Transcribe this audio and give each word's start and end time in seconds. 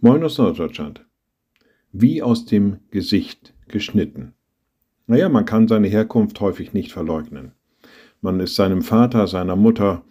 Moin 0.00 0.22
aus 0.22 0.38
Norddeutschland. 0.38 1.04
Wie 1.90 2.22
aus 2.22 2.44
dem 2.44 2.76
Gesicht 2.92 3.52
geschnitten. 3.66 4.32
Naja, 5.08 5.28
man 5.28 5.44
kann 5.44 5.66
seine 5.66 5.88
Herkunft 5.88 6.40
häufig 6.40 6.72
nicht 6.72 6.92
verleugnen. 6.92 7.50
Man 8.20 8.38
ist 8.38 8.54
seinem 8.54 8.82
Vater, 8.82 9.26
seiner 9.26 9.56
Mutter 9.56 10.04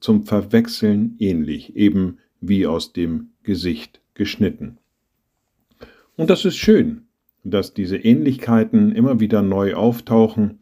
zum 0.00 0.24
Verwechseln 0.24 1.14
ähnlich, 1.20 1.76
eben 1.76 2.18
wie 2.40 2.66
aus 2.66 2.92
dem 2.92 3.28
Gesicht 3.44 4.00
geschnitten. 4.14 4.78
Und 6.16 6.28
das 6.28 6.44
ist 6.44 6.56
schön, 6.56 7.02
dass 7.44 7.74
diese 7.74 7.98
Ähnlichkeiten 7.98 8.90
immer 8.90 9.20
wieder 9.20 9.40
neu 9.40 9.74
auftauchen, 9.74 10.58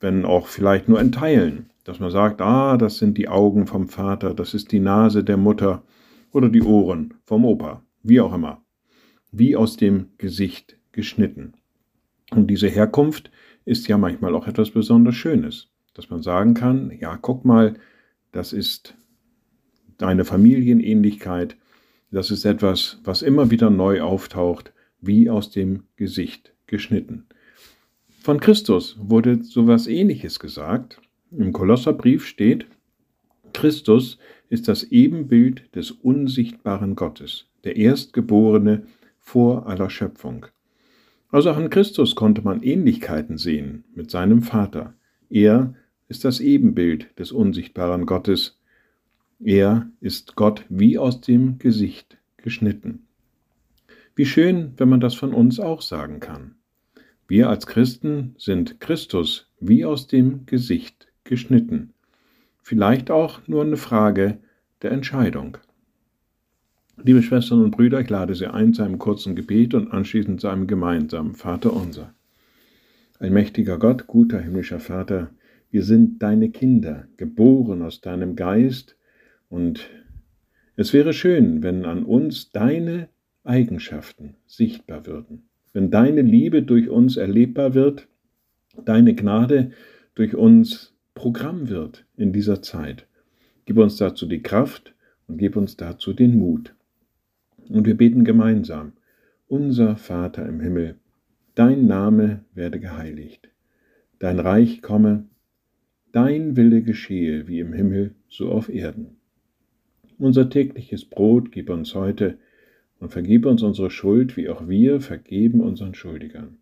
wenn 0.00 0.24
auch 0.24 0.48
vielleicht 0.48 0.88
nur 0.88 1.00
in 1.00 1.12
Teilen, 1.12 1.70
dass 1.84 2.00
man 2.00 2.10
sagt, 2.10 2.40
ah, 2.40 2.76
das 2.76 2.98
sind 2.98 3.16
die 3.16 3.28
Augen 3.28 3.68
vom 3.68 3.88
Vater, 3.88 4.34
das 4.34 4.52
ist 4.52 4.72
die 4.72 4.80
Nase 4.80 5.22
der 5.22 5.36
Mutter, 5.36 5.84
oder 6.32 6.48
die 6.48 6.62
Ohren 6.62 7.14
vom 7.24 7.44
Opa, 7.44 7.82
wie 8.02 8.20
auch 8.20 8.34
immer, 8.34 8.62
wie 9.32 9.56
aus 9.56 9.76
dem 9.76 10.10
Gesicht 10.18 10.76
geschnitten. 10.92 11.54
Und 12.30 12.48
diese 12.48 12.68
Herkunft 12.68 13.30
ist 13.64 13.88
ja 13.88 13.98
manchmal 13.98 14.34
auch 14.34 14.46
etwas 14.46 14.70
besonders 14.70 15.14
Schönes, 15.14 15.68
dass 15.94 16.10
man 16.10 16.22
sagen 16.22 16.54
kann, 16.54 16.92
ja, 16.98 17.16
guck 17.16 17.44
mal, 17.44 17.74
das 18.32 18.52
ist 18.52 18.94
deine 19.96 20.24
Familienähnlichkeit, 20.24 21.56
das 22.10 22.30
ist 22.30 22.44
etwas, 22.44 23.00
was 23.04 23.22
immer 23.22 23.50
wieder 23.50 23.70
neu 23.70 24.00
auftaucht, 24.00 24.72
wie 25.00 25.28
aus 25.28 25.50
dem 25.50 25.84
Gesicht 25.96 26.54
geschnitten. 26.66 27.26
Von 28.20 28.40
Christus 28.40 28.96
wurde 28.98 29.42
sowas 29.42 29.86
ähnliches 29.86 30.38
gesagt. 30.38 31.00
Im 31.30 31.52
Kolosserbrief 31.52 32.26
steht, 32.26 32.66
Christus 33.52 34.18
ist 34.48 34.68
das 34.68 34.84
Ebenbild 34.84 35.74
des 35.74 35.90
unsichtbaren 35.90 36.96
Gottes, 36.96 37.46
der 37.64 37.76
Erstgeborene 37.76 38.86
vor 39.18 39.66
aller 39.66 39.90
Schöpfung. 39.90 40.46
Also 41.30 41.50
auch 41.50 41.58
in 41.58 41.70
Christus 41.70 42.14
konnte 42.14 42.42
man 42.42 42.62
Ähnlichkeiten 42.62 43.36
sehen 43.36 43.84
mit 43.94 44.10
seinem 44.10 44.42
Vater. 44.42 44.94
Er 45.28 45.74
ist 46.08 46.24
das 46.24 46.40
Ebenbild 46.40 47.18
des 47.18 47.32
unsichtbaren 47.32 48.06
Gottes. 48.06 48.58
Er 49.44 49.90
ist 50.00 50.36
Gott 50.36 50.64
wie 50.70 50.96
aus 50.96 51.20
dem 51.20 51.58
Gesicht 51.58 52.16
geschnitten. 52.38 53.06
Wie 54.14 54.24
schön, 54.24 54.72
wenn 54.78 54.88
man 54.88 55.00
das 55.00 55.14
von 55.14 55.34
uns 55.34 55.60
auch 55.60 55.82
sagen 55.82 56.20
kann. 56.20 56.54
Wir 57.28 57.50
als 57.50 57.66
Christen 57.66 58.34
sind 58.38 58.80
Christus 58.80 59.50
wie 59.60 59.84
aus 59.84 60.06
dem 60.06 60.46
Gesicht 60.46 61.08
geschnitten 61.24 61.92
vielleicht 62.68 63.10
auch 63.10 63.40
nur 63.46 63.64
eine 63.64 63.78
Frage 63.78 64.40
der 64.82 64.92
Entscheidung. 64.92 65.56
Liebe 67.02 67.22
Schwestern 67.22 67.62
und 67.62 67.70
Brüder, 67.70 67.98
ich 68.02 68.10
lade 68.10 68.34
Sie 68.34 68.46
ein 68.46 68.74
zu 68.74 68.82
einem 68.82 68.98
kurzen 68.98 69.34
Gebet 69.34 69.72
und 69.72 69.90
anschließend 69.90 70.38
zu 70.38 70.48
einem 70.48 70.66
gemeinsamen 70.66 71.34
Vater 71.34 71.72
unser. 71.72 72.12
Allmächtiger 73.18 73.78
Gott, 73.78 74.06
guter 74.06 74.38
himmlischer 74.38 74.80
Vater, 74.80 75.30
wir 75.70 75.82
sind 75.82 76.22
deine 76.22 76.50
Kinder, 76.50 77.08
geboren 77.16 77.80
aus 77.80 78.02
deinem 78.02 78.36
Geist, 78.36 78.96
und 79.48 79.88
es 80.76 80.92
wäre 80.92 81.14
schön, 81.14 81.62
wenn 81.62 81.86
an 81.86 82.04
uns 82.04 82.50
deine 82.50 83.08
Eigenschaften 83.44 84.34
sichtbar 84.46 85.06
würden, 85.06 85.48
wenn 85.72 85.90
deine 85.90 86.20
Liebe 86.20 86.62
durch 86.62 86.90
uns 86.90 87.16
erlebbar 87.16 87.72
wird, 87.72 88.08
deine 88.84 89.14
Gnade 89.14 89.70
durch 90.14 90.34
uns 90.34 90.97
Programm 91.18 91.68
wird 91.68 92.04
in 92.16 92.32
dieser 92.32 92.62
Zeit. 92.62 93.08
Gib 93.66 93.76
uns 93.78 93.96
dazu 93.96 94.24
die 94.24 94.40
Kraft 94.40 94.94
und 95.26 95.38
gib 95.38 95.56
uns 95.56 95.76
dazu 95.76 96.12
den 96.12 96.38
Mut. 96.38 96.76
Und 97.68 97.88
wir 97.88 97.96
beten 97.96 98.24
gemeinsam. 98.24 98.92
Unser 99.48 99.96
Vater 99.96 100.46
im 100.46 100.60
Himmel, 100.60 100.94
dein 101.56 101.88
Name 101.88 102.44
werde 102.54 102.78
geheiligt, 102.78 103.50
dein 104.20 104.38
Reich 104.38 104.80
komme, 104.80 105.24
dein 106.12 106.56
Wille 106.56 106.82
geschehe 106.82 107.48
wie 107.48 107.58
im 107.58 107.72
Himmel, 107.72 108.14
so 108.28 108.52
auf 108.52 108.68
Erden. 108.68 109.16
Unser 110.18 110.48
tägliches 110.48 111.04
Brot 111.04 111.50
gib 111.50 111.68
uns 111.68 111.96
heute 111.96 112.38
und 113.00 113.10
vergib 113.10 113.44
uns 113.44 113.64
unsere 113.64 113.90
Schuld, 113.90 114.36
wie 114.36 114.48
auch 114.48 114.68
wir 114.68 115.00
vergeben 115.00 115.62
unseren 115.62 115.94
Schuldigern. 115.94 116.58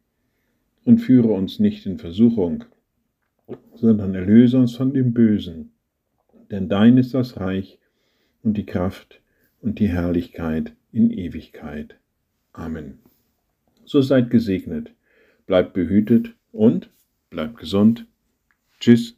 Und 0.82 1.00
führe 1.00 1.28
uns 1.28 1.58
nicht 1.58 1.84
in 1.84 1.98
Versuchung, 1.98 2.64
sondern 3.74 4.14
erlöse 4.14 4.58
uns 4.58 4.76
von 4.76 4.92
dem 4.92 5.12
Bösen. 5.12 5.72
Denn 6.50 6.68
dein 6.68 6.96
ist 6.98 7.14
das 7.14 7.38
Reich 7.38 7.78
und 8.42 8.56
die 8.56 8.66
Kraft 8.66 9.20
und 9.60 9.78
die 9.78 9.88
Herrlichkeit 9.88 10.72
in 10.92 11.10
Ewigkeit. 11.10 11.96
Amen. 12.52 12.98
So 13.84 14.00
seid 14.00 14.30
gesegnet, 14.30 14.92
bleibt 15.46 15.74
behütet 15.74 16.34
und 16.52 16.90
bleibt 17.30 17.58
gesund. 17.58 18.06
Tschüss. 18.80 19.16